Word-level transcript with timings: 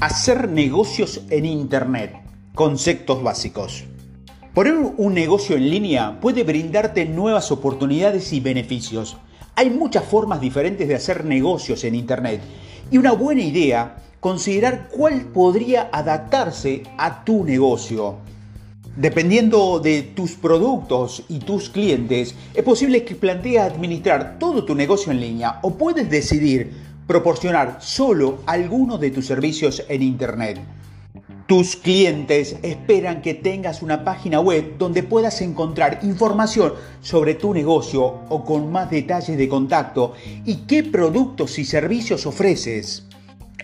Hacer 0.00 0.50
negocios 0.50 1.22
en 1.30 1.46
Internet. 1.46 2.12
Conceptos 2.54 3.22
básicos. 3.22 3.84
Poner 4.52 4.74
un 4.74 5.14
negocio 5.14 5.56
en 5.56 5.70
línea 5.70 6.20
puede 6.20 6.44
brindarte 6.44 7.06
nuevas 7.06 7.50
oportunidades 7.50 8.30
y 8.34 8.40
beneficios. 8.40 9.16
Hay 9.54 9.70
muchas 9.70 10.04
formas 10.04 10.42
diferentes 10.42 10.86
de 10.86 10.96
hacer 10.96 11.24
negocios 11.24 11.82
en 11.84 11.94
Internet 11.94 12.42
y 12.90 12.98
una 12.98 13.12
buena 13.12 13.40
idea 13.40 13.96
considerar 14.20 14.90
cuál 14.94 15.28
podría 15.32 15.88
adaptarse 15.90 16.82
a 16.98 17.24
tu 17.24 17.42
negocio. 17.42 18.16
Dependiendo 18.96 19.80
de 19.80 20.02
tus 20.02 20.32
productos 20.32 21.24
y 21.30 21.38
tus 21.38 21.70
clientes, 21.70 22.34
es 22.52 22.62
posible 22.62 23.02
que 23.06 23.14
plantees 23.14 23.62
administrar 23.62 24.38
todo 24.38 24.62
tu 24.66 24.74
negocio 24.74 25.10
en 25.10 25.20
línea 25.20 25.58
o 25.62 25.70
puedes 25.78 26.10
decidir 26.10 26.84
proporcionar 27.06 27.78
solo 27.80 28.38
algunos 28.46 29.00
de 29.00 29.10
tus 29.10 29.26
servicios 29.26 29.84
en 29.88 30.02
Internet. 30.02 30.60
Tus 31.46 31.76
clientes 31.76 32.56
esperan 32.62 33.22
que 33.22 33.34
tengas 33.34 33.80
una 33.80 34.04
página 34.04 34.40
web 34.40 34.78
donde 34.78 35.04
puedas 35.04 35.40
encontrar 35.42 36.00
información 36.02 36.72
sobre 37.00 37.34
tu 37.34 37.54
negocio 37.54 38.04
o 38.28 38.44
con 38.44 38.72
más 38.72 38.90
detalles 38.90 39.38
de 39.38 39.48
contacto 39.48 40.14
y 40.44 40.56
qué 40.66 40.82
productos 40.82 41.60
y 41.60 41.64
servicios 41.64 42.26
ofreces. 42.26 43.04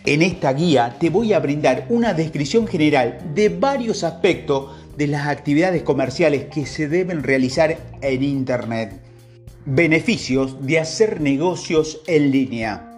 En 0.05 0.23
esta 0.23 0.53
guía 0.53 0.97
te 1.01 1.11
voy 1.11 1.33
a 1.33 1.41
brindar 1.41 1.87
una 1.89 2.15
descripción 2.15 2.69
general 2.69 3.19
de 3.35 3.49
varios 3.49 4.05
aspectos 4.05 4.71
de 4.97 5.09
las 5.09 5.27
actividades 5.27 5.83
comerciales 5.83 6.45
que 6.47 6.67
se 6.67 6.87
deben 6.87 7.25
realizar 7.25 7.77
en 8.01 8.23
Internet. 8.23 9.01
Beneficios 9.65 10.65
de 10.65 10.79
hacer 10.79 11.21
negocios 11.21 12.01
en 12.07 12.31
línea. 12.31 12.92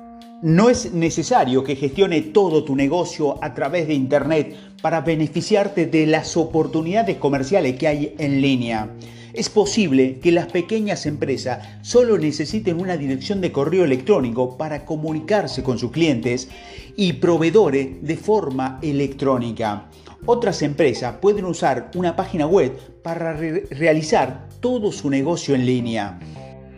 No 0.44 0.68
es 0.68 0.92
necesario 0.92 1.64
que 1.64 1.74
gestione 1.74 2.20
todo 2.20 2.64
tu 2.64 2.76
negocio 2.76 3.42
a 3.42 3.54
través 3.54 3.88
de 3.88 3.94
Internet 3.94 4.54
para 4.82 5.00
beneficiarte 5.00 5.86
de 5.86 6.06
las 6.06 6.36
oportunidades 6.36 7.16
comerciales 7.16 7.76
que 7.76 7.88
hay 7.88 8.14
en 8.18 8.42
línea. 8.42 8.90
Es 9.32 9.48
posible 9.48 10.20
que 10.20 10.32
las 10.32 10.52
pequeñas 10.52 11.06
empresas 11.06 11.66
solo 11.80 12.18
necesiten 12.18 12.78
una 12.78 12.98
dirección 12.98 13.40
de 13.40 13.52
correo 13.52 13.84
electrónico 13.84 14.58
para 14.58 14.84
comunicarse 14.84 15.62
con 15.62 15.78
sus 15.78 15.92
clientes 15.92 16.50
y 16.94 17.14
proveedores 17.14 18.02
de 18.02 18.16
forma 18.18 18.80
electrónica. 18.82 19.88
Otras 20.26 20.60
empresas 20.60 21.14
pueden 21.22 21.46
usar 21.46 21.90
una 21.94 22.16
página 22.16 22.46
web 22.46 22.76
para 23.02 23.32
realizar 23.32 24.50
todo 24.60 24.92
su 24.92 25.08
negocio 25.08 25.54
en 25.54 25.64
línea. 25.64 26.20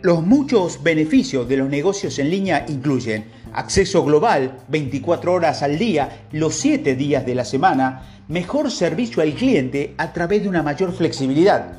Los 0.03 0.25
muchos 0.25 0.81
beneficios 0.83 1.49
de 1.49 1.57
los 1.57 1.69
negocios 1.69 2.17
en 2.17 2.29
línea 2.29 2.65
incluyen 2.69 3.25
acceso 3.57 4.03
global 4.03 4.59
24 4.67 5.33
horas 5.33 5.63
al 5.63 5.79
día, 5.79 6.27
los 6.31 6.53
7 6.53 6.95
días 6.95 7.25
de 7.25 7.33
la 7.33 7.43
semana, 7.43 8.03
mejor 8.27 8.69
servicio 8.69 9.23
al 9.23 9.33
cliente 9.33 9.95
a 9.97 10.13
través 10.13 10.43
de 10.43 10.49
una 10.49 10.61
mayor 10.61 10.93
flexibilidad, 10.93 11.73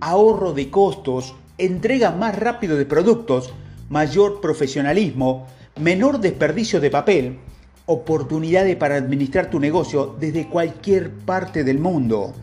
ahorro 0.00 0.52
de 0.52 0.68
costos, 0.68 1.34
entrega 1.56 2.10
más 2.10 2.38
rápido 2.38 2.76
de 2.76 2.84
productos, 2.84 3.50
mayor 3.88 4.42
profesionalismo, 4.42 5.46
menor 5.80 6.20
desperdicio 6.20 6.80
de 6.80 6.90
papel, 6.90 7.38
oportunidades 7.86 8.76
para 8.76 8.96
administrar 8.96 9.48
tu 9.48 9.58
negocio 9.58 10.14
desde 10.20 10.48
cualquier 10.48 11.12
parte 11.12 11.64
del 11.64 11.78
mundo. 11.78 12.34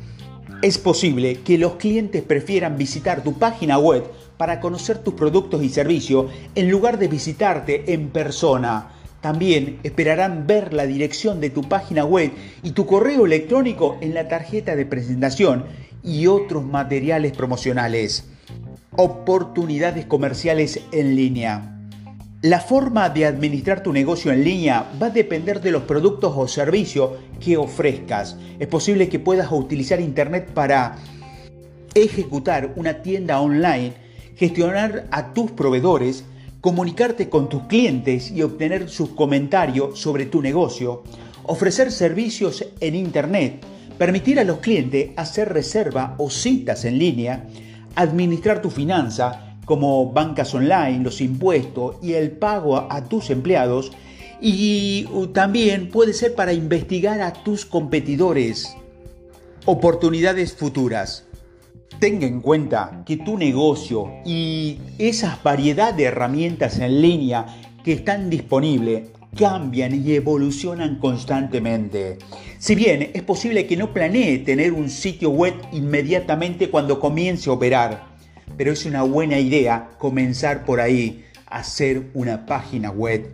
Es 0.63 0.79
posible 0.79 1.41
que 1.41 1.59
los 1.59 1.75
clientes 1.75 2.23
prefieran 2.23 2.75
visitar 2.75 3.23
tu 3.23 3.37
página 3.37 3.77
web 3.77 4.03
para 4.39 4.61
conocer 4.61 4.99
tus 4.99 5.15
productos 5.15 5.61
y 5.63 5.67
servicios 5.67 6.31
en 6.55 6.71
lugar 6.71 6.97
de 6.97 7.09
visitarte 7.09 7.93
en 7.93 8.07
persona. 8.07 8.93
También 9.19 9.79
esperarán 9.83 10.47
ver 10.47 10.71
la 10.71 10.87
dirección 10.87 11.41
de 11.41 11.49
tu 11.49 11.63
página 11.63 12.05
web 12.05 12.31
y 12.63 12.71
tu 12.71 12.85
correo 12.85 13.25
electrónico 13.25 13.97
en 13.99 14.13
la 14.13 14.29
tarjeta 14.29 14.77
de 14.77 14.85
presentación 14.85 15.65
y 16.05 16.27
otros 16.27 16.63
materiales 16.63 17.33
promocionales. 17.33 18.29
Oportunidades 18.95 20.05
comerciales 20.05 20.79
en 20.93 21.17
línea. 21.17 21.75
La 22.41 22.61
forma 22.61 23.09
de 23.09 23.25
administrar 23.25 23.83
tu 23.83 23.91
negocio 23.91 24.31
en 24.31 24.45
línea 24.45 24.89
va 25.03 25.07
a 25.07 25.09
depender 25.09 25.59
de 25.59 25.71
los 25.71 25.83
productos 25.83 26.33
o 26.37 26.47
servicios 26.47 27.09
que 27.41 27.57
ofrezcas. 27.57 28.37
Es 28.57 28.69
posible 28.69 29.09
que 29.09 29.19
puedas 29.19 29.51
utilizar 29.51 29.99
Internet 29.99 30.49
para 30.53 30.95
ejecutar 31.93 32.71
una 32.77 33.01
tienda 33.01 33.41
online, 33.41 34.07
gestionar 34.39 35.05
a 35.11 35.33
tus 35.33 35.51
proveedores, 35.51 36.23
comunicarte 36.61 37.27
con 37.27 37.49
tus 37.49 37.63
clientes 37.63 38.31
y 38.31 38.41
obtener 38.41 38.89
sus 38.89 39.09
comentarios 39.09 39.99
sobre 39.99 40.27
tu 40.27 40.41
negocio, 40.41 41.03
ofrecer 41.43 41.91
servicios 41.91 42.65
en 42.79 42.95
Internet, 42.95 43.65
permitir 43.97 44.39
a 44.39 44.45
los 44.45 44.59
clientes 44.59 45.09
hacer 45.17 45.51
reserva 45.51 46.15
o 46.17 46.29
citas 46.29 46.85
en 46.85 46.97
línea, 46.97 47.47
administrar 47.95 48.61
tu 48.61 48.69
finanza, 48.69 49.57
como 49.65 50.13
bancas 50.13 50.55
online, 50.55 51.03
los 51.03 51.19
impuestos 51.19 51.97
y 52.01 52.13
el 52.13 52.31
pago 52.31 52.77
a, 52.77 53.03
tus 53.09 53.29
empleados. 53.31 53.91
Y 54.39 55.05
también 55.33 55.89
puede 55.89 56.13
ser 56.13 56.33
para 56.33 56.53
investigar 56.53 57.19
a 57.19 57.33
tus 57.33 57.65
competidores. 57.65 58.73
Oportunidades 59.65 60.53
futuras. 60.55 61.28
Tenga 61.97 62.27
en 62.27 62.39
cuenta 62.39 63.03
que 63.05 63.17
tu 63.17 63.37
negocio 63.37 64.11
y 64.25 64.79
esas 64.99 65.41
variedad 65.43 65.93
de 65.93 66.03
herramientas 66.03 66.79
en 66.79 67.01
línea 67.01 67.45
que 67.83 67.93
están 67.93 68.29
disponibles 68.29 69.09
cambian 69.37 70.05
y 70.05 70.13
evolucionan 70.13 70.97
constantemente. 70.99 72.17
Si 72.57 72.75
bien 72.75 73.11
es 73.13 73.23
posible 73.23 73.67
que 73.67 73.77
no 73.77 73.93
planee 73.93 74.39
tener 74.39 74.73
un 74.73 74.89
sitio 74.89 75.29
web 75.29 75.53
inmediatamente 75.71 76.69
cuando 76.69 76.99
comience 76.99 77.49
a 77.49 77.53
operar, 77.53 78.07
pero 78.57 78.71
es 78.71 78.85
una 78.85 79.03
buena 79.03 79.39
idea 79.39 79.89
comenzar 79.97 80.65
por 80.65 80.79
ahí, 80.79 81.25
hacer 81.47 82.09
una 82.13 82.45
página 82.45 82.91
web. 82.91 83.29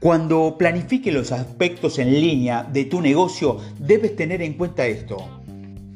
Cuando 0.00 0.56
planifique 0.58 1.10
los 1.12 1.32
aspectos 1.32 1.98
en 1.98 2.12
línea 2.12 2.62
de 2.62 2.84
tu 2.84 3.00
negocio, 3.00 3.58
debes 3.78 4.14
tener 4.16 4.42
en 4.42 4.54
cuenta 4.54 4.86
esto. 4.86 5.43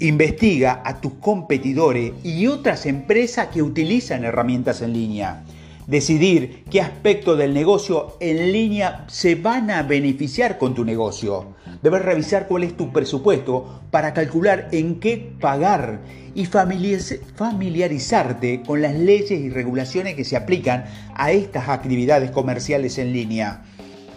Investiga 0.00 0.82
a 0.84 1.00
tus 1.00 1.14
competidores 1.14 2.12
y 2.22 2.46
otras 2.46 2.86
empresas 2.86 3.48
que 3.48 3.62
utilizan 3.62 4.24
herramientas 4.24 4.82
en 4.82 4.92
línea 4.92 5.44
decidir 5.88 6.62
qué 6.70 6.80
aspecto 6.82 7.34
del 7.34 7.52
negocio 7.54 8.18
en 8.20 8.52
línea 8.52 9.06
se 9.08 9.36
van 9.36 9.70
a 9.70 9.82
beneficiar 9.82 10.58
con 10.58 10.74
tu 10.74 10.84
negocio. 10.84 11.54
Debes 11.82 12.02
revisar 12.02 12.46
cuál 12.46 12.64
es 12.64 12.76
tu 12.76 12.92
presupuesto 12.92 13.80
para 13.90 14.12
calcular 14.12 14.68
en 14.70 15.00
qué 15.00 15.32
pagar 15.40 16.00
y 16.34 16.44
familiarizarte 16.44 18.62
con 18.66 18.82
las 18.82 18.94
leyes 18.94 19.40
y 19.40 19.48
regulaciones 19.48 20.14
que 20.14 20.24
se 20.24 20.36
aplican 20.36 20.84
a 21.14 21.32
estas 21.32 21.70
actividades 21.70 22.30
comerciales 22.30 22.98
en 22.98 23.14
línea. 23.14 23.62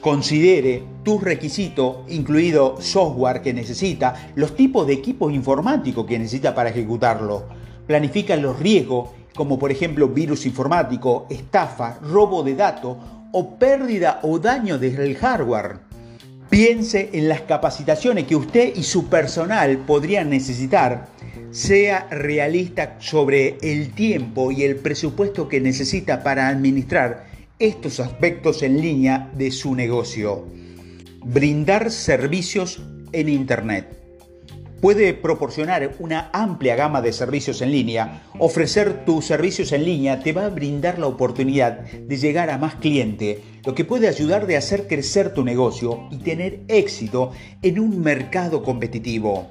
Considere 0.01 0.83
tus 1.03 1.21
requisitos, 1.21 1.97
incluido 2.09 2.81
software 2.81 3.41
que 3.41 3.53
necesita, 3.53 4.31
los 4.35 4.55
tipos 4.55 4.87
de 4.87 4.93
equipos 4.93 5.31
informáticos 5.31 6.07
que 6.07 6.17
necesita 6.17 6.55
para 6.55 6.71
ejecutarlo. 6.71 7.45
Planifica 7.85 8.35
los 8.35 8.59
riesgos 8.59 9.09
como 9.35 9.57
por 9.57 9.71
ejemplo 9.71 10.09
virus 10.09 10.45
informático, 10.45 11.27
estafa, 11.29 11.99
robo 12.01 12.43
de 12.43 12.55
datos 12.55 12.97
o 13.31 13.57
pérdida 13.57 14.19
o 14.23 14.39
daño 14.39 14.77
del 14.77 15.15
hardware. 15.15 15.79
Piense 16.49 17.09
en 17.13 17.29
las 17.29 17.41
capacitaciones 17.41 18.25
que 18.25 18.35
usted 18.35 18.75
y 18.75 18.83
su 18.83 19.07
personal 19.07 19.77
podrían 19.79 20.29
necesitar. 20.29 21.07
Sea 21.51 22.07
realista 22.09 22.97
sobre 22.99 23.57
el 23.61 23.91
tiempo 23.93 24.51
y 24.51 24.63
el 24.63 24.77
presupuesto 24.77 25.47
que 25.47 25.61
necesita 25.61 26.23
para 26.23 26.47
administrar 26.47 27.30
estos 27.61 27.99
aspectos 27.99 28.63
en 28.63 28.81
línea 28.81 29.29
de 29.35 29.51
su 29.51 29.75
negocio. 29.75 30.47
Brindar 31.23 31.91
servicios 31.91 32.81
en 33.11 33.29
Internet 33.29 34.01
puede 34.81 35.13
proporcionar 35.13 35.93
una 35.99 36.31
amplia 36.33 36.75
gama 36.75 37.03
de 37.03 37.13
servicios 37.13 37.61
en 37.61 37.71
línea. 37.71 38.23
Ofrecer 38.39 39.05
tus 39.05 39.25
servicios 39.25 39.71
en 39.73 39.85
línea 39.85 40.21
te 40.21 40.33
va 40.33 40.45
a 40.45 40.49
brindar 40.49 40.97
la 40.97 41.05
oportunidad 41.05 41.81
de 41.81 42.17
llegar 42.17 42.49
a 42.49 42.57
más 42.57 42.75
clientes, 42.75 43.37
lo 43.63 43.75
que 43.75 43.85
puede 43.85 44.07
ayudar 44.07 44.47
de 44.47 44.57
hacer 44.57 44.87
crecer 44.87 45.35
tu 45.35 45.43
negocio 45.43 46.07
y 46.09 46.17
tener 46.17 46.61
éxito 46.67 47.31
en 47.61 47.79
un 47.79 48.01
mercado 48.01 48.63
competitivo. 48.63 49.47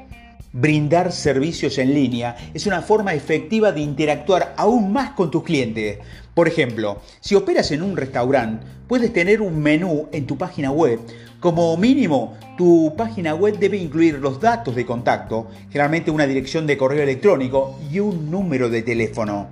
Brindar 0.52 1.12
servicios 1.12 1.79
en 1.79 1.94
línea 1.94 2.37
es 2.52 2.67
una 2.67 2.82
forma 2.82 3.14
efectiva 3.14 3.70
de 3.70 3.82
interactuar 3.82 4.52
aún 4.56 4.93
más 4.93 5.11
con 5.11 5.31
tus 5.31 5.44
clientes. 5.44 5.99
Por 6.35 6.49
ejemplo, 6.49 7.00
si 7.21 7.35
operas 7.35 7.71
en 7.73 7.82
un 7.82 7.97
restaurante, 7.97 8.67
puedes 8.87 9.12
tener 9.12 9.43
un 9.43 9.61
menú 9.61 10.09
en 10.12 10.27
tu 10.27 10.37
página 10.37 10.71
web. 10.71 11.00
Como 11.41 11.77
mínimo, 11.77 12.37
tu 12.56 12.94
página 12.97 13.35
web 13.35 13.59
debe 13.59 13.79
incluir 13.79 14.19
los 14.19 14.41
datos 14.41 14.75
de 14.75 14.87
contacto, 14.87 15.49
generalmente 15.71 16.11
una 16.11 16.27
dirección 16.27 16.67
de 16.67 16.77
correo 16.77 17.03
electrónico 17.03 17.79
y 17.91 17.99
un 18.00 18.31
número 18.31 18.69
de 18.69 18.82
teléfono. 18.82 19.49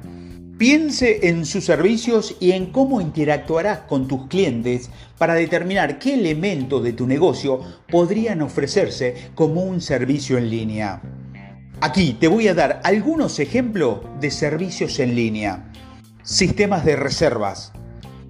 Piense 0.59 1.29
en 1.29 1.47
sus 1.47 1.65
servicios 1.65 2.37
y 2.41 2.51
en 2.51 2.67
cómo 2.73 3.01
interactuarás 3.01 3.79
con 3.81 4.09
tus 4.09 4.27
clientes 4.27 4.91
para 5.17 5.35
determinar 5.35 6.01
qué 6.01 6.15
elementos 6.15 6.83
de 6.83 6.93
tu 6.93 7.07
negocio 7.07 7.61
podrían 7.89 8.43
ofrecerse 8.43 9.31
como 9.37 9.63
un 9.63 9.81
servicio 9.81 10.37
en 10.37 10.51
línea. 10.51 11.01
Aquí 11.81 12.17
te 12.19 12.27
voy 12.27 12.49
a 12.49 12.55
dar 12.55 12.81
algunos 12.83 13.39
ejemplos 13.39 14.01
de 14.21 14.33
servicios 14.33 14.99
en 14.99 15.15
línea. 15.15 15.71
Sistemas 16.29 16.85
de 16.85 16.95
reservas. 16.95 17.73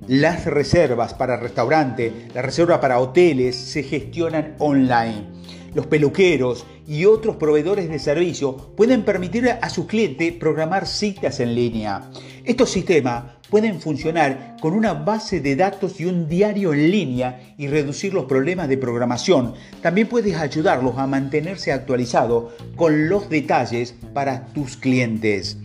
Las 0.06 0.44
reservas 0.44 1.14
para 1.14 1.36
restaurantes, 1.36 2.12
las 2.32 2.44
reservas 2.44 2.78
para 2.78 3.00
hoteles 3.00 3.56
se 3.56 3.82
gestionan 3.82 4.54
online 4.60 5.38
los 5.74 5.86
peluqueros 5.86 6.66
y 6.86 7.04
otros 7.04 7.36
proveedores 7.36 7.88
de 7.88 7.98
servicio 7.98 8.74
pueden 8.76 9.04
permitir 9.04 9.48
a 9.48 9.68
sus 9.68 9.86
clientes 9.86 10.32
programar 10.32 10.86
citas 10.86 11.40
en 11.40 11.54
línea. 11.54 12.10
Estos 12.44 12.70
sistemas 12.70 13.36
pueden 13.50 13.80
funcionar 13.80 14.56
con 14.60 14.72
una 14.72 14.94
base 14.94 15.40
de 15.40 15.56
datos 15.56 16.00
y 16.00 16.06
un 16.06 16.28
diario 16.28 16.72
en 16.72 16.90
línea 16.90 17.54
y 17.58 17.68
reducir 17.68 18.14
los 18.14 18.24
problemas 18.24 18.68
de 18.68 18.78
programación. 18.78 19.54
También 19.82 20.08
puedes 20.08 20.36
ayudarlos 20.36 20.98
a 20.98 21.06
mantenerse 21.06 21.72
actualizados 21.72 22.52
con 22.74 23.08
los 23.08 23.28
detalles 23.28 23.94
para 24.12 24.46
tus 24.46 24.76
clientes. 24.76 25.58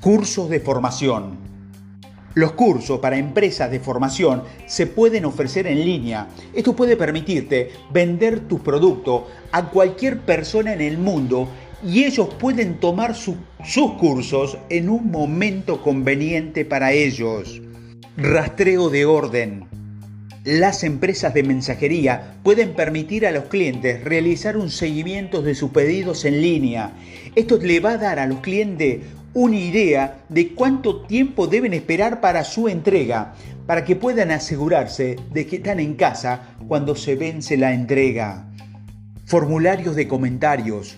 Cursos 0.00 0.48
de 0.48 0.60
formación. 0.60 1.49
Los 2.34 2.52
cursos 2.52 3.00
para 3.00 3.18
empresas 3.18 3.70
de 3.70 3.80
formación 3.80 4.44
se 4.66 4.86
pueden 4.86 5.24
ofrecer 5.24 5.66
en 5.66 5.84
línea. 5.84 6.28
Esto 6.54 6.76
puede 6.76 6.96
permitirte 6.96 7.70
vender 7.92 8.40
tu 8.40 8.60
producto 8.60 9.26
a 9.50 9.68
cualquier 9.68 10.20
persona 10.20 10.72
en 10.72 10.80
el 10.80 10.96
mundo 10.96 11.48
y 11.84 12.04
ellos 12.04 12.28
pueden 12.38 12.78
tomar 12.78 13.16
sus 13.16 13.36
cursos 13.98 14.58
en 14.68 14.88
un 14.88 15.10
momento 15.10 15.82
conveniente 15.82 16.64
para 16.64 16.92
ellos. 16.92 17.60
Rastreo 18.16 18.90
de 18.90 19.06
orden. 19.06 19.64
Las 20.44 20.84
empresas 20.84 21.34
de 21.34 21.42
mensajería 21.42 22.36
pueden 22.42 22.74
permitir 22.74 23.26
a 23.26 23.30
los 23.30 23.44
clientes 23.44 24.02
realizar 24.04 24.56
un 24.56 24.70
seguimiento 24.70 25.42
de 25.42 25.54
sus 25.54 25.70
pedidos 25.70 26.24
en 26.24 26.40
línea. 26.40 26.92
Esto 27.34 27.58
le 27.58 27.80
va 27.80 27.92
a 27.92 27.98
dar 27.98 28.18
a 28.18 28.26
los 28.26 28.40
clientes 28.40 29.00
una 29.32 29.56
idea 29.56 30.24
de 30.28 30.54
cuánto 30.54 31.02
tiempo 31.02 31.46
deben 31.46 31.72
esperar 31.72 32.20
para 32.20 32.42
su 32.44 32.68
entrega, 32.68 33.34
para 33.66 33.84
que 33.84 33.94
puedan 33.94 34.30
asegurarse 34.32 35.16
de 35.32 35.46
que 35.46 35.56
están 35.56 35.78
en 35.78 35.94
casa 35.94 36.56
cuando 36.66 36.96
se 36.96 37.14
vence 37.14 37.56
la 37.56 37.72
entrega. 37.72 38.48
Formularios 39.26 39.94
de 39.94 40.08
comentarios. 40.08 40.96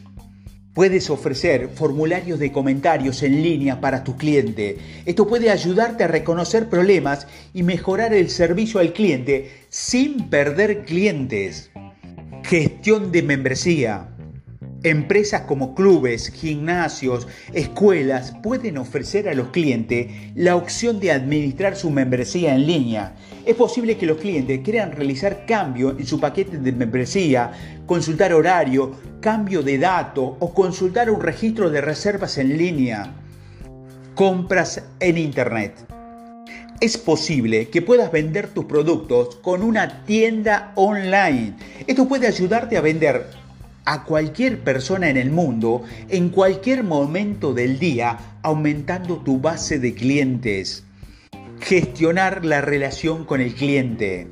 Puedes 0.72 1.10
ofrecer 1.10 1.68
formularios 1.74 2.38
de 2.38 2.50
comentarios 2.50 3.22
en 3.22 3.42
línea 3.42 3.78
para 3.82 4.02
tu 4.04 4.16
cliente. 4.16 4.78
Esto 5.04 5.28
puede 5.28 5.50
ayudarte 5.50 6.04
a 6.04 6.08
reconocer 6.08 6.70
problemas 6.70 7.26
y 7.52 7.62
mejorar 7.62 8.14
el 8.14 8.30
servicio 8.30 8.80
al 8.80 8.94
cliente 8.94 9.50
sin 9.68 10.30
perder 10.30 10.86
clientes. 10.86 11.70
Gestión 12.44 13.12
de 13.12 13.22
membresía. 13.22 14.11
Empresas 14.84 15.42
como 15.42 15.76
clubes, 15.76 16.32
gimnasios, 16.32 17.28
escuelas 17.52 18.34
pueden 18.42 18.78
ofrecer 18.78 19.28
a 19.28 19.34
los 19.34 19.50
clientes 19.50 20.08
la 20.34 20.56
opción 20.56 20.98
de 20.98 21.12
administrar 21.12 21.76
su 21.76 21.90
membresía 21.90 22.56
en 22.56 22.66
línea. 22.66 23.14
Es 23.46 23.54
posible 23.54 23.96
que 23.96 24.06
los 24.06 24.18
clientes 24.18 24.60
quieran 24.64 24.90
realizar 24.90 25.46
cambios 25.46 25.94
en 26.00 26.06
su 26.06 26.18
paquete 26.18 26.58
de 26.58 26.72
membresía, 26.72 27.52
consultar 27.86 28.34
horario, 28.34 28.96
cambio 29.20 29.62
de 29.62 29.78
datos 29.78 30.32
o 30.40 30.52
consultar 30.52 31.12
un 31.12 31.20
registro 31.20 31.70
de 31.70 31.80
reservas 31.80 32.36
en 32.38 32.58
línea. 32.58 33.14
Compras 34.16 34.82
en 34.98 35.16
Internet. 35.16 35.74
Es 36.80 36.98
posible 36.98 37.68
que 37.68 37.82
puedas 37.82 38.10
vender 38.10 38.48
tus 38.48 38.64
productos 38.64 39.36
con 39.36 39.62
una 39.62 40.04
tienda 40.04 40.72
online. 40.74 41.54
Esto 41.86 42.08
puede 42.08 42.26
ayudarte 42.26 42.76
a 42.76 42.80
vender 42.80 43.41
a 43.84 44.04
cualquier 44.04 44.60
persona 44.60 45.10
en 45.10 45.16
el 45.16 45.30
mundo 45.30 45.82
en 46.08 46.28
cualquier 46.28 46.84
momento 46.84 47.52
del 47.52 47.78
día, 47.78 48.18
aumentando 48.42 49.18
tu 49.18 49.40
base 49.40 49.78
de 49.78 49.94
clientes. 49.94 50.84
Gestionar 51.60 52.44
la 52.44 52.60
relación 52.60 53.24
con 53.24 53.40
el 53.40 53.54
cliente. 53.54 54.26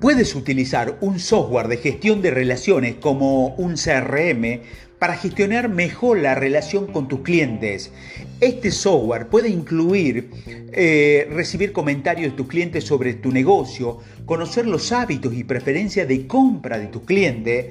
Puedes 0.00 0.34
utilizar 0.34 0.98
un 1.00 1.18
software 1.18 1.68
de 1.68 1.78
gestión 1.78 2.20
de 2.22 2.30
relaciones 2.30 2.96
como 2.96 3.54
un 3.56 3.74
CRM 3.74 4.60
para 4.98 5.16
gestionar 5.16 5.68
mejor 5.68 6.18
la 6.18 6.34
relación 6.34 6.86
con 6.86 7.08
tus 7.08 7.20
clientes. 7.20 7.92
Este 8.40 8.70
software 8.70 9.28
puede 9.28 9.48
incluir 9.48 10.30
eh, 10.72 11.26
recibir 11.30 11.72
comentarios 11.72 12.32
de 12.32 12.36
tus 12.36 12.46
clientes 12.46 12.84
sobre 12.84 13.14
tu 13.14 13.30
negocio, 13.30 13.98
conocer 14.24 14.66
los 14.66 14.92
hábitos 14.92 15.34
y 15.34 15.44
preferencias 15.44 16.08
de 16.08 16.26
compra 16.26 16.78
de 16.78 16.86
tus 16.86 17.02
clientes, 17.02 17.66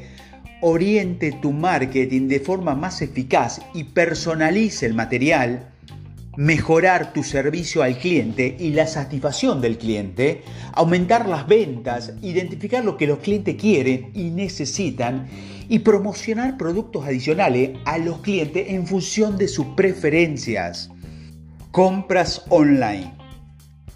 oriente 0.61 1.31
tu 1.41 1.51
marketing 1.51 2.27
de 2.27 2.39
forma 2.39 2.75
más 2.75 3.01
eficaz 3.01 3.61
y 3.73 3.85
personalice 3.85 4.85
el 4.85 4.93
material, 4.93 5.71
mejorar 6.37 7.13
tu 7.13 7.23
servicio 7.23 7.81
al 7.81 7.97
cliente 7.97 8.55
y 8.59 8.71
la 8.71 8.87
satisfacción 8.87 9.61
del 9.61 9.77
cliente, 9.77 10.43
aumentar 10.73 11.27
las 11.27 11.47
ventas, 11.47 12.13
identificar 12.21 12.83
lo 12.83 12.97
que 12.97 13.07
los 13.07 13.19
clientes 13.19 13.55
quieren 13.55 14.11
y 14.13 14.31
necesitan 14.31 15.27
y 15.69 15.79
promocionar 15.79 16.57
productos 16.57 17.05
adicionales 17.05 17.77
a 17.85 17.97
los 17.97 18.19
clientes 18.19 18.69
en 18.69 18.85
función 18.85 19.37
de 19.37 19.47
sus 19.47 19.65
preferencias. 19.75 20.89
Compras 21.71 22.43
online. 22.49 23.24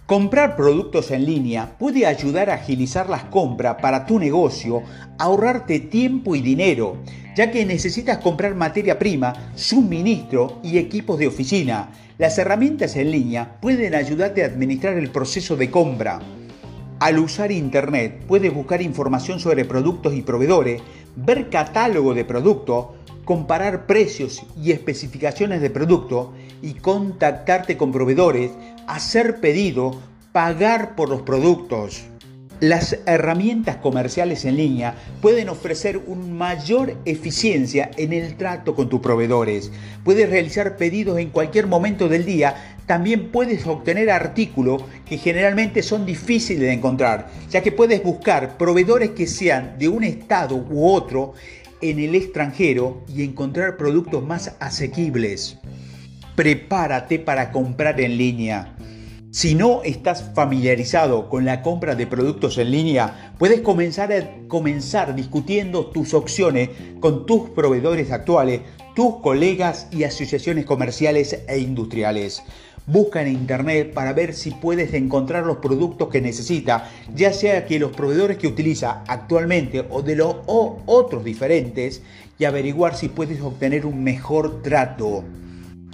Comprar 0.09 0.55
productos 0.55 1.11
en 1.11 1.23
línea 1.23 1.77
puede 1.77 2.07
ayudar 2.07 2.49
a 2.49 2.55
agilizar 2.55 3.07
las 3.11 3.25
compras 3.25 3.75
para 3.79 4.07
tu 4.07 4.17
negocio, 4.17 4.81
ahorrarte 5.19 5.79
tiempo 5.81 6.35
y 6.35 6.41
dinero, 6.41 6.97
ya 7.35 7.51
que 7.51 7.63
necesitas 7.63 8.17
comprar 8.17 8.55
materia 8.55 8.97
prima, 8.97 9.51
suministro 9.53 10.61
y 10.63 10.79
equipos 10.79 11.19
de 11.19 11.27
oficina. 11.27 11.91
Las 12.17 12.39
herramientas 12.39 12.95
en 12.95 13.11
línea 13.11 13.59
pueden 13.61 13.93
ayudarte 13.93 14.41
a 14.41 14.47
administrar 14.47 14.95
el 14.97 15.11
proceso 15.11 15.55
de 15.55 15.69
compra. 15.69 16.19
Al 16.99 17.19
usar 17.19 17.51
Internet 17.51 18.23
puedes 18.27 18.51
buscar 18.51 18.81
información 18.81 19.39
sobre 19.39 19.63
productos 19.63 20.15
y 20.15 20.23
proveedores, 20.23 20.81
ver 21.15 21.51
catálogo 21.51 22.15
de 22.15 22.25
productos, 22.25 22.87
comparar 23.25 23.85
precios 23.85 24.41
y 24.59 24.71
especificaciones 24.71 25.61
de 25.61 25.69
producto 25.69 26.33
y 26.63 26.73
contactarte 26.73 27.77
con 27.77 27.91
proveedores, 27.91 28.49
hacer 28.89 29.39
pedido, 29.39 29.99
pagar 30.31 30.95
por 30.95 31.09
los 31.09 31.21
productos. 31.21 32.05
Las 32.59 32.97
herramientas 33.05 33.77
comerciales 33.77 34.43
en 34.43 34.57
línea 34.57 34.95
pueden 35.21 35.47
ofrecer 35.47 36.01
una 36.07 36.25
mayor 36.25 36.97
eficiencia 37.05 37.89
en 37.95 38.11
el 38.11 38.35
trato 38.35 38.75
con 38.75 38.89
tus 38.89 38.99
proveedores. 38.99 39.71
Puedes 40.03 40.29
realizar 40.29 40.75
pedidos 40.75 41.19
en 41.19 41.29
cualquier 41.29 41.67
momento 41.67 42.09
del 42.09 42.25
día. 42.25 42.77
También 42.85 43.31
puedes 43.31 43.65
obtener 43.65 44.09
artículos 44.09 44.83
que 45.05 45.17
generalmente 45.17 45.83
son 45.83 46.05
difíciles 46.05 46.63
de 46.63 46.73
encontrar, 46.73 47.29
ya 47.49 47.61
que 47.61 47.71
puedes 47.71 48.03
buscar 48.03 48.57
proveedores 48.57 49.11
que 49.11 49.27
sean 49.27 49.77
de 49.77 49.87
un 49.87 50.03
estado 50.03 50.55
u 50.55 50.85
otro 50.89 51.33
en 51.81 51.99
el 51.99 52.15
extranjero 52.15 53.05
y 53.07 53.23
encontrar 53.23 53.77
productos 53.77 54.25
más 54.25 54.55
asequibles. 54.59 55.57
Prepárate 56.35 57.19
para 57.19 57.51
comprar 57.51 58.01
en 58.01 58.17
línea. 58.17 58.75
Si 59.31 59.53
no 59.53 59.83
estás 59.83 60.31
familiarizado 60.33 61.29
con 61.29 61.45
la 61.45 61.61
compra 61.61 61.93
de 61.93 62.07
productos 62.07 62.57
en 62.57 62.71
línea, 62.71 63.35
puedes 63.37 63.61
comenzar, 63.61 64.11
a, 64.11 64.47
comenzar 64.47 65.15
discutiendo 65.15 65.85
tus 65.85 66.15
opciones 66.15 66.69
con 66.99 67.27
tus 67.27 67.51
proveedores 67.51 68.11
actuales, 68.11 68.61
tus 68.95 69.17
colegas 69.17 69.87
y 69.91 70.03
asociaciones 70.03 70.65
comerciales 70.65 71.43
e 71.47 71.59
industriales. 71.59 72.41
Busca 72.87 73.21
en 73.21 73.27
internet 73.27 73.93
para 73.93 74.13
ver 74.13 74.33
si 74.33 74.49
puedes 74.49 74.95
encontrar 74.95 75.45
los 75.45 75.57
productos 75.57 76.09
que 76.09 76.21
necesita, 76.21 76.89
ya 77.13 77.31
sea 77.31 77.67
que 77.67 77.77
los 77.77 77.91
proveedores 77.91 78.39
que 78.39 78.47
utiliza 78.47 79.03
actualmente 79.07 79.85
o 79.91 80.01
de 80.01 80.15
los 80.15 80.37
otros 80.47 81.23
diferentes, 81.23 82.01
y 82.39 82.45
averiguar 82.45 82.95
si 82.95 83.09
puedes 83.09 83.41
obtener 83.41 83.85
un 83.85 84.03
mejor 84.03 84.63
trato. 84.63 85.23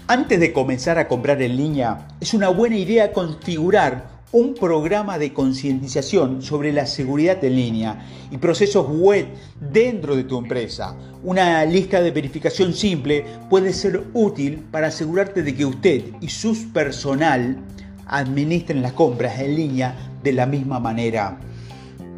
Antes 0.08 0.40
de 0.40 0.54
comenzar 0.54 1.00
a 1.00 1.08
comprar 1.08 1.42
en 1.42 1.58
línea, 1.58 2.08
es 2.22 2.36
una 2.36 2.50
buena 2.50 2.78
idea 2.78 3.12
configurar 3.12 4.08
un 4.32 4.54
programa 4.54 5.18
de 5.18 5.34
concientización 5.34 6.44
sobre 6.44 6.72
la 6.72 6.86
seguridad 6.86 7.44
en 7.44 7.56
línea 7.56 8.06
y 8.30 8.38
procesos 8.38 8.88
web 8.88 9.26
dentro 9.60 10.16
de 10.16 10.26
tu 10.26 10.38
empresa. 10.38 10.96
Una 11.24 11.66
lista 11.66 12.02
de 12.02 12.12
verificación 12.12 12.76
simple 12.76 13.26
puede 13.50 13.74
ser 13.74 14.04
útil 14.14 14.64
para 14.70 14.88
asegurarte 14.88 15.42
de 15.42 15.56
que 15.56 15.66
usted 15.66 16.04
y 16.22 16.30
su 16.30 16.72
personal 16.72 17.58
administren 18.06 18.84
las 18.84 18.94
compras 18.94 19.40
en 19.40 19.56
línea 19.56 19.96
de 20.22 20.34
la 20.34 20.46
misma 20.46 20.80
manera. 20.80 21.40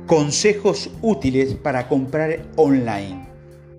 Consejos 0.08 0.90
útiles 1.02 1.54
para 1.54 1.88
comprar 1.88 2.42
online. 2.58 3.26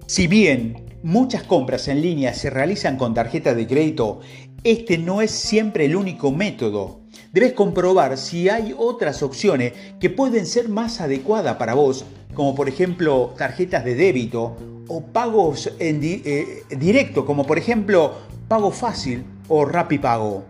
Si 0.06 0.26
bien 0.26 0.87
Muchas 1.02 1.44
compras 1.44 1.86
en 1.86 2.02
línea 2.02 2.34
se 2.34 2.50
realizan 2.50 2.96
con 2.96 3.14
tarjeta 3.14 3.54
de 3.54 3.68
crédito. 3.68 4.18
Este 4.64 4.98
no 4.98 5.22
es 5.22 5.30
siempre 5.30 5.84
el 5.84 5.94
único 5.94 6.32
método. 6.32 7.02
Debes 7.32 7.52
comprobar 7.52 8.18
si 8.18 8.48
hay 8.48 8.74
otras 8.76 9.22
opciones 9.22 9.74
que 10.00 10.10
pueden 10.10 10.44
ser 10.44 10.68
más 10.68 11.00
adecuadas 11.00 11.56
para 11.56 11.74
vos, 11.74 12.04
como 12.34 12.56
por 12.56 12.68
ejemplo 12.68 13.32
tarjetas 13.38 13.84
de 13.84 13.94
débito 13.94 14.56
o 14.88 15.02
pagos 15.02 15.70
en 15.78 16.00
eh, 16.02 16.64
directo, 16.76 17.24
como 17.24 17.46
por 17.46 17.58
ejemplo 17.58 18.14
pago 18.48 18.72
fácil 18.72 19.24
o 19.46 19.64
rapipago. 19.64 20.46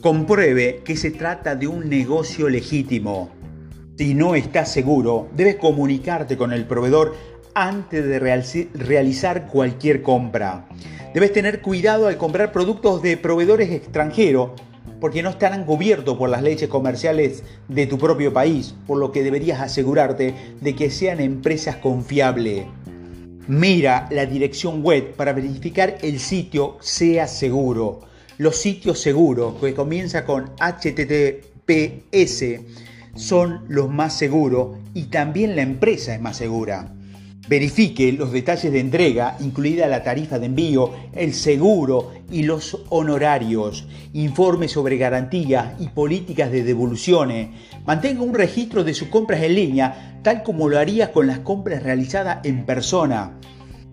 Compruebe 0.00 0.82
que 0.84 0.96
se 0.96 1.10
trata 1.10 1.56
de 1.56 1.66
un 1.66 1.88
negocio 1.88 2.48
legítimo. 2.48 3.30
Si 3.98 4.14
no 4.14 4.36
estás 4.36 4.72
seguro, 4.72 5.28
debes 5.34 5.56
comunicarte 5.56 6.36
con 6.36 6.52
el 6.52 6.66
proveedor 6.66 7.14
antes 7.54 8.06
de 8.06 8.18
realizar 8.18 9.46
cualquier 9.48 10.02
compra. 10.02 10.66
Debes 11.14 11.32
tener 11.32 11.60
cuidado 11.60 12.08
al 12.08 12.16
comprar 12.16 12.52
productos 12.52 13.02
de 13.02 13.16
proveedores 13.16 13.70
extranjeros 13.70 14.50
porque 15.00 15.22
no 15.22 15.30
estarán 15.30 15.64
cubiertos 15.64 16.16
por 16.16 16.30
las 16.30 16.42
leyes 16.42 16.68
comerciales 16.68 17.42
de 17.68 17.86
tu 17.86 17.98
propio 17.98 18.32
país, 18.32 18.74
por 18.86 18.98
lo 18.98 19.10
que 19.10 19.24
deberías 19.24 19.60
asegurarte 19.60 20.34
de 20.60 20.76
que 20.76 20.90
sean 20.90 21.20
empresas 21.20 21.76
confiables. 21.76 22.66
Mira 23.48 24.06
la 24.12 24.26
dirección 24.26 24.82
web 24.84 25.14
para 25.14 25.32
verificar 25.32 25.98
el 26.02 26.20
sitio 26.20 26.76
sea 26.80 27.26
seguro. 27.26 28.02
Los 28.38 28.56
sitios 28.56 29.00
seguros 29.00 29.56
que 29.60 29.74
comienza 29.74 30.24
con 30.24 30.52
HTTPS 30.60 32.44
son 33.16 33.64
los 33.68 33.90
más 33.90 34.16
seguros 34.16 34.78
y 34.94 35.06
también 35.06 35.56
la 35.56 35.62
empresa 35.62 36.14
es 36.14 36.20
más 36.20 36.36
segura. 36.36 36.94
Verifique 37.48 38.12
los 38.12 38.30
detalles 38.30 38.72
de 38.72 38.78
entrega, 38.78 39.36
incluida 39.40 39.88
la 39.88 40.04
tarifa 40.04 40.38
de 40.38 40.46
envío, 40.46 40.92
el 41.12 41.34
seguro 41.34 42.12
y 42.30 42.44
los 42.44 42.78
honorarios. 42.88 43.88
Informe 44.12 44.68
sobre 44.68 44.96
garantías 44.96 45.74
y 45.80 45.88
políticas 45.88 46.52
de 46.52 46.62
devoluciones. 46.62 47.50
Mantenga 47.84 48.22
un 48.22 48.34
registro 48.34 48.84
de 48.84 48.94
sus 48.94 49.08
compras 49.08 49.42
en 49.42 49.56
línea, 49.56 50.20
tal 50.22 50.44
como 50.44 50.68
lo 50.68 50.78
haría 50.78 51.12
con 51.12 51.26
las 51.26 51.40
compras 51.40 51.82
realizadas 51.82 52.38
en 52.44 52.64
persona. 52.64 53.38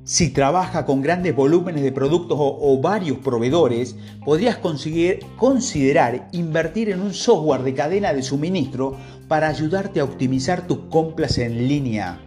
Si 0.03 0.29
trabaja 0.29 0.85
con 0.85 1.01
grandes 1.01 1.35
volúmenes 1.35 1.81
de 1.81 1.91
productos 1.91 2.37
o, 2.39 2.79
varios 2.81 3.17
proveedores, 3.17 3.95
podrías 4.23 4.57
conseguir, 4.57 5.19
considerar 5.37 6.29
invertir 6.31 6.89
en 6.89 7.01
un 7.01 7.13
software 7.15 7.63
de 7.63 7.73
cadena 7.73 8.13
de 8.13 8.21
suministro 8.21 8.95
para 9.27 9.47
ayudarte 9.47 9.99
a 9.99 10.03
optimizar 10.03 10.67
tus 10.67 10.79
compras 10.89 11.39
en 11.39 11.67
línea. 11.67 12.19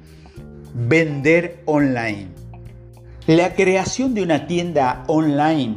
Vender 0.75 1.61
online. 1.67 2.29
La 3.27 3.55
creación 3.55 4.15
de 4.15 4.23
una 4.23 4.47
tienda 4.47 5.05
online 5.07 5.77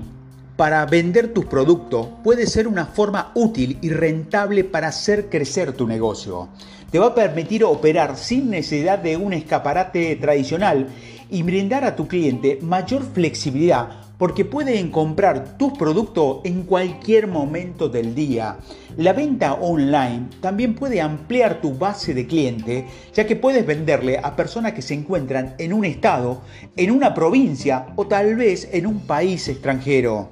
para 0.56 0.86
vender 0.86 1.34
tus 1.34 1.44
productos 1.46 2.08
puede 2.24 2.48
ser 2.48 2.66
una 2.66 2.86
forma 2.86 3.34
útil 3.36 3.78
y 3.82 3.90
rentable 3.90 4.64
para 4.64 4.88
hacer 4.88 5.30
crecer 5.30 5.74
tu 5.74 5.86
negocio. 5.86 6.48
Te 6.92 7.00
va 7.00 7.08
a 7.08 7.16
permitir 7.16 7.66
operar 7.66 8.16
sin 8.16 8.50
necesidad 8.50 8.98
de 9.00 9.18
un 9.18 9.34
escaparate 9.34 10.16
tradicional 10.16 10.88
y 11.30 11.44
brindar 11.44 11.84
a 11.84 11.98
tu 11.98 12.08
cliente 12.08 12.60
mayor 12.62 13.04
flexibilidad 13.04 14.05
porque 14.18 14.46
pueden 14.46 14.92
comprar 14.92 15.58
tus 15.58 15.74
productos 15.74 16.40
en 16.44 16.64
cualquier 16.64 17.28
momento 17.28 17.90
del 17.90 18.16
día. 18.16 18.58
La 18.98 19.14
venta 19.14 19.54
online 19.54 20.28
también 20.42 20.76
puede 20.76 21.02
ampliar 21.02 21.62
tu 21.62 21.74
base 21.74 22.14
de 22.14 22.28
clientes, 22.28 22.86
ya 23.14 23.26
que 23.26 23.36
puedes 23.36 23.66
venderle 23.66 24.18
a 24.18 24.36
personas 24.36 24.74
que 24.74 24.82
se 24.82 24.94
encuentran 24.94 25.56
en 25.58 25.74
un 25.74 25.86
estado, 25.86 26.42
en 26.78 26.92
una 26.92 27.14
provincia 27.14 27.88
o 27.96 28.08
tal 28.08 28.36
vez 28.36 28.70
en 28.72 28.88
un 28.88 29.02
país 29.02 29.48
extranjero. 29.48 30.30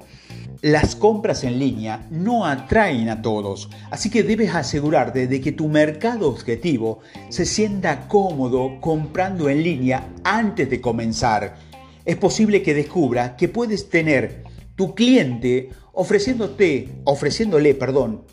Las 0.62 0.96
compras 0.96 1.44
en 1.44 1.58
línea 1.58 2.06
no 2.10 2.46
atraen 2.46 3.10
a 3.10 3.20
todos, 3.20 3.68
así 3.90 4.08
que 4.08 4.22
debes 4.22 4.54
asegurarte 4.54 5.26
de 5.26 5.42
que 5.42 5.52
tu 5.52 5.68
mercado 5.68 6.26
objetivo 6.26 7.00
se 7.28 7.44
sienta 7.44 8.08
cómodo 8.08 8.80
comprando 8.80 9.50
en 9.50 9.62
línea 9.62 10.08
antes 10.24 10.70
de 10.70 10.80
comenzar 10.80 11.73
es 12.04 12.16
posible 12.16 12.62
que 12.62 12.74
descubra 12.74 13.36
que 13.36 13.48
puedes 13.48 13.88
tener 13.88 14.44
tu 14.76 14.94
cliente 14.94 15.70
ofreciéndote, 15.92 16.88
ofreciéndole, 17.04 17.74
perdón, 17.74 18.24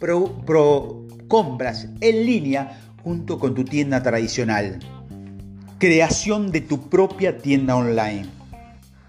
compras 1.27 1.87
en 2.01 2.25
línea 2.25 2.81
junto 3.03 3.39
con 3.39 3.55
tu 3.55 3.63
tienda 3.63 4.03
tradicional. 4.03 4.79
Creación 5.77 6.51
de 6.51 6.61
tu 6.61 6.89
propia 6.89 7.37
tienda 7.37 7.75
online. 7.75 8.25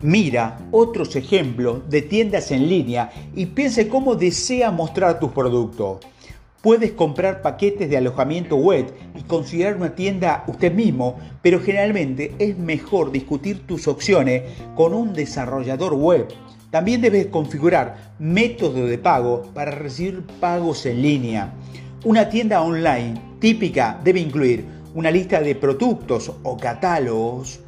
Mira 0.01 0.59
otros 0.71 1.17
ejemplos 1.17 1.89
de 1.89 2.03
tiendas 2.03 2.51
en 2.51 2.69
línea 2.69 3.11
y 3.35 3.47
piense 3.47 3.89
cómo 3.89 4.15
desea 4.15 4.71
mostrar 4.71 5.21
tus 5.21 5.33
productos. 5.33 5.99
Puedes 6.63 6.93
comprar 6.93 7.43
paquetes 7.43 7.91
de 7.91 7.97
alojamiento 7.97 8.55
web 8.55 8.87
y 9.17 9.23
considerar 9.23 9.77
una 9.77 9.97
tienda 9.97 10.45
usted 10.47 10.73
mismo, 10.73 11.19
pero 11.43 11.61
generalmente 11.61 12.37
es 12.39 12.57
mejor 12.57 13.11
discutir 13.11 13.67
tus 13.67 13.89
opciones 13.89 14.45
con 14.77 14.95
un 14.95 15.13
desarrollador 15.13 15.95
web. 15.95 16.29
También 16.71 17.01
debes 17.01 17.27
configurar 17.27 18.13
métodos 18.21 18.89
de 18.89 18.97
pago 18.97 19.43
para 19.53 19.73
recibir 19.73 20.23
pagos 20.39 20.87
en 20.87 21.03
línea. 21.03 21.53
Una 22.05 22.29
tienda 22.29 22.63
online 22.63 23.21
típica 23.41 24.01
debe 24.05 24.21
incluir 24.21 24.65
una 24.95 25.11
lista 25.11 25.41
de 25.41 25.57
productos 25.57 26.33
o 26.45 26.57
catálogos, 26.57 27.59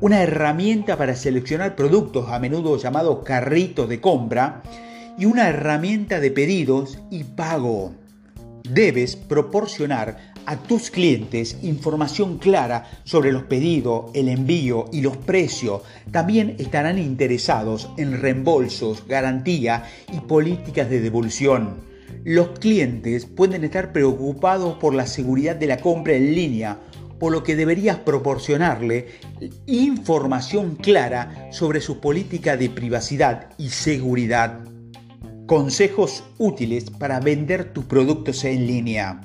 una 0.00 0.22
herramienta 0.22 0.96
para 0.96 1.14
seleccionar 1.14 1.76
productos, 1.76 2.30
a 2.30 2.38
menudo 2.38 2.78
llamados 2.78 3.18
carritos 3.22 3.86
de 3.86 4.00
compra, 4.00 4.62
y 5.18 5.26
una 5.26 5.50
herramienta 5.50 6.20
de 6.20 6.30
pedidos 6.30 6.98
y 7.10 7.24
pago. 7.24 7.99
Debes 8.72 9.16
proporcionar 9.16 10.32
a 10.46 10.56
tus 10.56 10.92
clientes 10.92 11.56
información 11.62 12.38
clara 12.38 12.88
sobre 13.02 13.32
los 13.32 13.42
pedidos, 13.42 14.12
el 14.14 14.28
envío 14.28 14.84
y 14.92 15.00
los 15.00 15.16
precios. 15.16 15.82
También 16.12 16.54
estarán 16.60 16.96
interesados 16.96 17.90
en 17.96 18.20
reembolsos, 18.20 19.08
garantía 19.08 19.86
y 20.12 20.20
políticas 20.20 20.88
de 20.88 21.00
devolución. 21.00 21.80
Los 22.22 22.60
clientes 22.60 23.26
pueden 23.26 23.64
estar 23.64 23.92
preocupados 23.92 24.76
por 24.76 24.94
la 24.94 25.06
seguridad 25.06 25.56
de 25.56 25.66
la 25.66 25.78
compra 25.78 26.14
en 26.14 26.32
línea, 26.32 26.78
por 27.18 27.32
lo 27.32 27.42
que 27.42 27.56
deberías 27.56 27.96
proporcionarle 27.96 29.08
información 29.66 30.76
clara 30.76 31.48
sobre 31.50 31.80
su 31.80 31.98
política 31.98 32.56
de 32.56 32.70
privacidad 32.70 33.50
y 33.58 33.70
seguridad. 33.70 34.60
Consejos 35.50 36.22
útiles 36.38 36.90
para 36.90 37.18
vender 37.18 37.72
tus 37.72 37.84
productos 37.84 38.44
en 38.44 38.68
línea. 38.68 39.20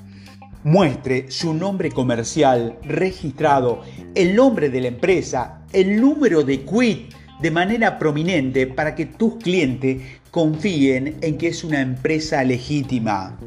Muestre 0.64 1.30
su 1.30 1.54
nombre 1.54 1.92
comercial 1.92 2.80
registrado, 2.82 3.82
el 4.16 4.36
nombre 4.36 4.70
de 4.70 4.82
la 4.82 4.88
empresa, 4.88 5.62
el 5.72 6.02
número 6.02 6.42
de 6.42 6.62
quit 6.62 7.14
de 7.40 7.52
manera 7.52 8.00
prominente 8.00 8.66
para 8.66 8.96
que 8.96 9.06
tus 9.06 9.36
clientes 9.36 10.02
confíen 10.32 11.16
en 11.22 11.38
que 11.38 11.50
es 11.50 11.64
una 11.64 11.80
empresa 11.80 12.44
legítima. 12.44 13.38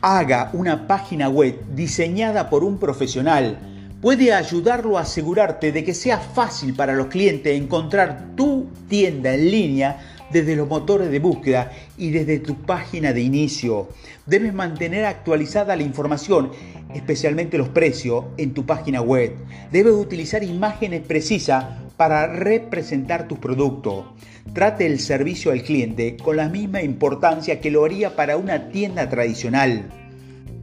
Haga 0.00 0.50
una 0.54 0.88
página 0.88 1.28
web 1.28 1.54
diseñada 1.72 2.50
por 2.50 2.64
un 2.64 2.78
profesional. 2.78 3.60
Puede 4.00 4.34
ayudarlo 4.34 4.98
a 4.98 5.02
asegurarte 5.02 5.70
de 5.70 5.84
que 5.84 5.94
sea 5.94 6.18
fácil 6.18 6.74
para 6.74 6.94
los 6.94 7.06
clientes 7.06 7.56
encontrar 7.56 8.34
tu 8.34 8.66
tienda 8.88 9.32
en 9.34 9.50
línea 9.52 10.17
desde 10.30 10.56
los 10.56 10.68
motores 10.68 11.10
de 11.10 11.18
búsqueda 11.18 11.72
y 11.96 12.10
desde 12.10 12.38
tu 12.38 12.56
página 12.62 13.12
de 13.12 13.20
inicio. 13.20 13.88
Debes 14.26 14.52
mantener 14.52 15.04
actualizada 15.04 15.76
la 15.76 15.82
información, 15.82 16.50
especialmente 16.94 17.58
los 17.58 17.68
precios, 17.68 18.26
en 18.36 18.54
tu 18.54 18.66
página 18.66 19.00
web. 19.00 19.34
Debes 19.72 19.94
utilizar 19.94 20.42
imágenes 20.42 21.02
precisas 21.02 21.64
para 21.96 22.26
representar 22.26 23.26
tu 23.26 23.36
producto. 23.38 24.14
Trate 24.52 24.86
el 24.86 25.00
servicio 25.00 25.50
al 25.50 25.62
cliente 25.62 26.16
con 26.16 26.36
la 26.36 26.48
misma 26.48 26.82
importancia 26.82 27.60
que 27.60 27.70
lo 27.70 27.84
haría 27.84 28.16
para 28.16 28.36
una 28.36 28.68
tienda 28.70 29.08
tradicional. 29.08 29.90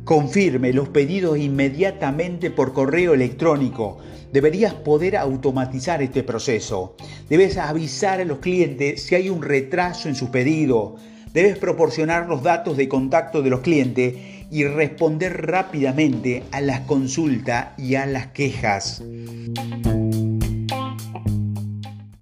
Confirme 0.06 0.72
los 0.72 0.90
pedidos 0.90 1.38
inmediatamente 1.38 2.52
por 2.52 2.74
correo 2.74 3.14
electrónico. 3.14 3.98
Deberías 4.36 4.74
poder 4.74 5.16
automatizar 5.16 6.02
este 6.02 6.22
proceso. 6.22 6.98
Debes 7.30 7.56
avisar 7.56 8.20
a 8.20 8.26
los 8.26 8.40
clientes 8.40 9.04
si 9.04 9.16
hay 9.16 9.30
un 9.30 9.42
retraso 9.42 10.10
en 10.10 10.16
su 10.16 10.30
pedido. 10.30 10.98
Debes 11.32 11.58
proporcionar 11.58 12.28
los 12.28 12.44
datos 12.44 12.76
de 12.76 12.90
contacto 12.90 13.42
de 13.42 13.50
los 13.50 13.62
clientes 13.62 14.14
y 14.52 14.66
responder 14.66 15.48
rápidamente 15.48 16.44
a 16.52 16.60
las 16.60 16.82
consultas 16.82 17.80
y 17.80 17.96
a 17.96 18.06
las 18.08 18.28
quejas. 18.28 19.02